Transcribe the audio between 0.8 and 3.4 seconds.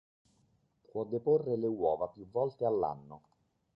Può deporre le uova più volte all'anno.